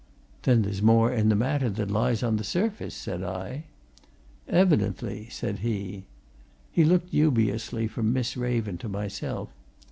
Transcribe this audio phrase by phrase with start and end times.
[0.41, 3.65] "Then there's more in the matter than lies on the surface," said I.
[4.47, 6.05] "Evidently," said he.
[6.71, 9.49] He looked dubiously from Miss Raven to myself.